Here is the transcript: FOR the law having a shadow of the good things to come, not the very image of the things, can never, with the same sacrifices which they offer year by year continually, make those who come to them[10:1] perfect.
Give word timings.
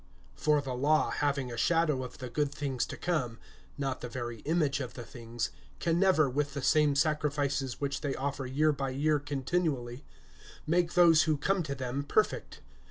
FOR 0.35 0.61
the 0.61 0.73
law 0.73 1.11
having 1.11 1.51
a 1.51 1.57
shadow 1.57 2.03
of 2.03 2.17
the 2.17 2.27
good 2.27 2.51
things 2.51 2.87
to 2.87 2.97
come, 2.97 3.37
not 3.77 4.01
the 4.01 4.09
very 4.09 4.39
image 4.45 4.79
of 4.79 4.95
the 4.95 5.03
things, 5.03 5.51
can 5.79 5.99
never, 5.99 6.27
with 6.27 6.55
the 6.55 6.61
same 6.63 6.95
sacrifices 6.95 7.79
which 7.79 8.01
they 8.01 8.15
offer 8.15 8.47
year 8.47 8.71
by 8.73 8.89
year 8.89 9.19
continually, 9.19 10.03
make 10.65 10.95
those 10.95 11.25
who 11.29 11.37
come 11.37 11.61
to 11.61 11.75
them[10:1] 11.75 12.07
perfect. 12.07 12.61